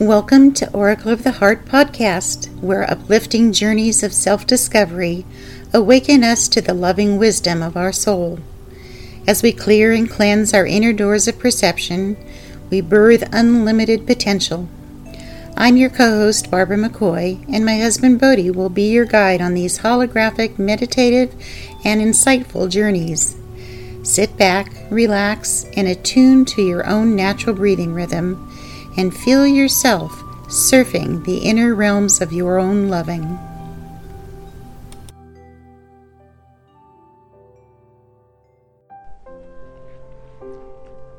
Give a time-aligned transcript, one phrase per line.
[0.00, 5.26] Welcome to Oracle of the Heart podcast, where uplifting journeys of self discovery
[5.74, 8.38] awaken us to the loving wisdom of our soul.
[9.26, 12.16] As we clear and cleanse our inner doors of perception,
[12.70, 14.68] we birth unlimited potential.
[15.56, 19.54] I'm your co host, Barbara McCoy, and my husband Bodhi will be your guide on
[19.54, 21.34] these holographic, meditative,
[21.84, 23.34] and insightful journeys.
[24.04, 28.47] Sit back, relax, and attune to your own natural breathing rhythm
[28.98, 30.12] and feel yourself
[30.48, 33.38] surfing the inner realms of your own loving.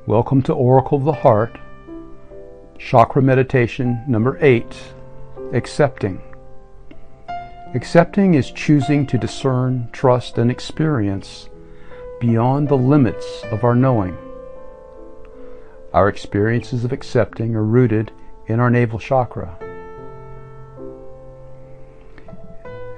[0.05, 1.57] Welcome to Oracle of the Heart,
[2.77, 4.65] Chakra Meditation number 8
[5.53, 6.21] Accepting.
[7.73, 11.47] Accepting is choosing to discern, trust, and experience
[12.19, 14.17] beyond the limits of our knowing.
[15.91, 18.11] Our experiences of accepting are rooted
[18.47, 19.57] in our navel chakra.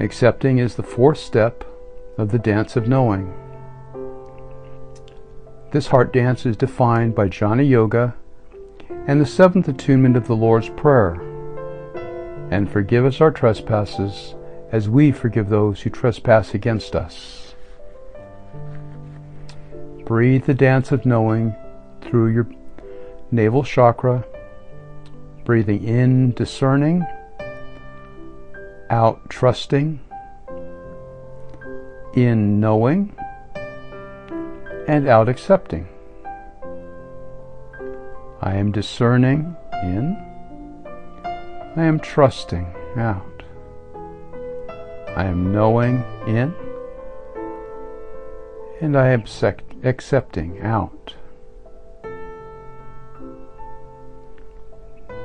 [0.01, 1.63] Accepting is the fourth step
[2.17, 3.33] of the dance of knowing.
[5.71, 8.13] This heart dance is defined by jnana yoga
[9.07, 11.13] and the seventh attunement of the Lord's Prayer.
[12.51, 14.35] And forgive us our trespasses
[14.73, 17.55] as we forgive those who trespass against us.
[20.03, 21.55] Breathe the dance of knowing
[22.01, 22.47] through your
[23.31, 24.25] navel chakra,
[25.45, 27.05] breathing in, discerning,
[28.89, 29.99] out, trusting,
[32.13, 33.15] in, knowing,
[34.87, 35.87] and out, accepting.
[38.41, 40.17] I am discerning in,
[41.23, 43.43] I am trusting out,
[45.15, 46.53] I am knowing in,
[48.81, 49.23] and I am
[49.83, 51.15] accepting out.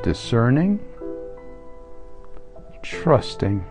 [0.07, 0.79] Discerning,
[2.81, 3.65] trusting,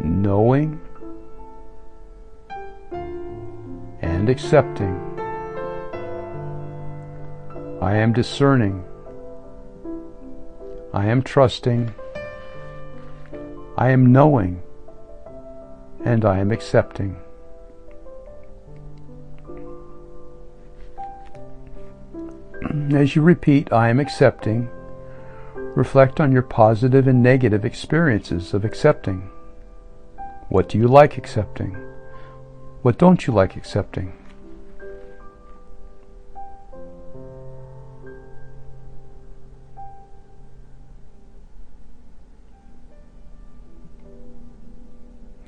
[0.00, 0.80] knowing,
[4.00, 4.94] and accepting.
[7.82, 8.84] I am discerning.
[10.94, 11.92] I am trusting.
[13.76, 14.62] I am knowing.
[16.04, 17.16] And I am accepting.
[22.92, 24.68] As you repeat, I am accepting,
[25.54, 29.30] reflect on your positive and negative experiences of accepting.
[30.48, 31.76] What do you like accepting?
[32.82, 34.12] What don't you like accepting?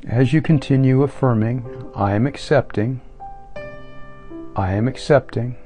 [0.07, 3.01] As you continue affirming, I am accepting,
[4.55, 5.57] I am accepting,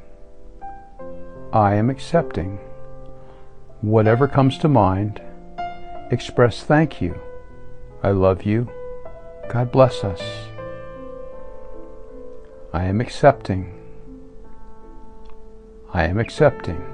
[1.52, 2.58] I am accepting.
[3.80, 5.20] Whatever comes to mind,
[6.10, 7.20] express thank you.
[8.02, 8.68] I love you.
[9.48, 10.20] God bless us.
[12.72, 13.72] I am accepting.
[15.94, 16.84] I am accepting.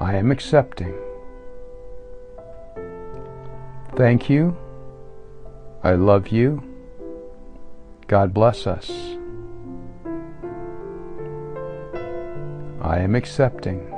[0.00, 0.94] I am accepting.
[3.96, 4.56] Thank you.
[5.82, 6.62] I love you.
[8.06, 9.09] God bless us.
[12.80, 13.94] I am accepting.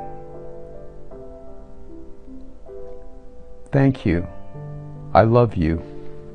[3.71, 4.27] Thank you.
[5.15, 5.83] I love you.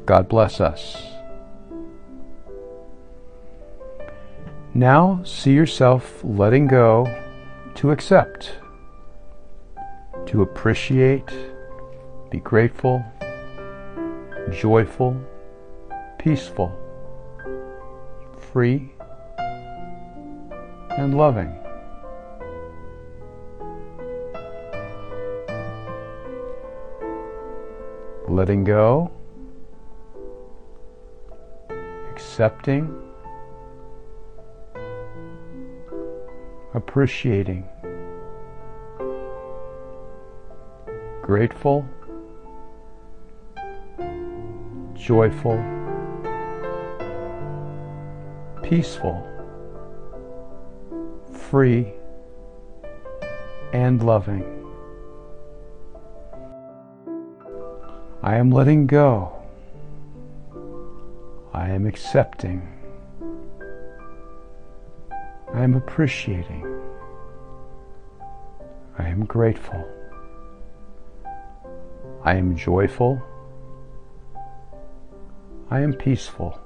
[0.05, 0.97] God bless us.
[4.73, 7.05] Now see yourself letting go
[7.75, 8.53] to accept,
[10.27, 11.31] to appreciate,
[12.29, 13.03] be grateful,
[14.51, 15.19] joyful,
[16.17, 16.71] peaceful,
[18.51, 18.91] free,
[20.97, 21.66] and loving.
[28.27, 29.09] Letting go,
[32.11, 32.93] accepting,
[36.73, 37.63] appreciating,
[41.21, 41.87] grateful,
[44.93, 45.63] joyful,
[48.63, 49.25] peaceful,
[51.31, 51.93] free,
[53.71, 54.56] and loving.
[58.23, 59.31] I am letting go.
[61.53, 62.67] I am accepting.
[65.53, 66.65] I am appreciating.
[68.97, 69.87] I am grateful.
[72.23, 73.21] I am joyful.
[75.69, 76.59] I am peaceful.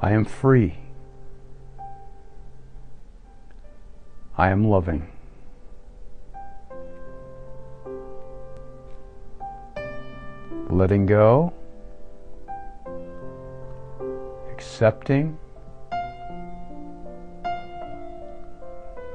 [0.00, 0.78] I am free.
[4.36, 5.06] I am loving.
[10.72, 11.52] Letting go,
[14.50, 15.38] accepting,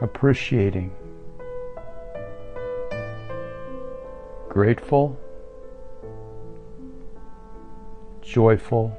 [0.02, 0.92] appreciating,
[4.50, 5.18] grateful,
[8.22, 8.96] joyful,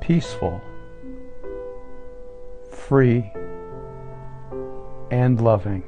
[0.00, 0.62] peaceful,
[2.70, 3.30] free,
[5.10, 5.84] and loving.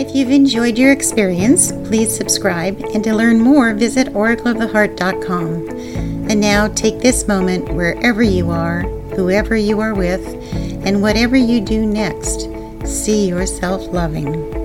[0.00, 5.68] If you've enjoyed your experience, please subscribe, and to learn more, visit oracleoftheheart.com.
[6.30, 8.80] And now take this moment wherever you are,
[9.14, 10.26] whoever you are with,
[10.86, 12.48] and whatever you do next,
[12.86, 14.59] see yourself loving.